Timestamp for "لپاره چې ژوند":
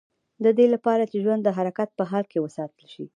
0.73-1.41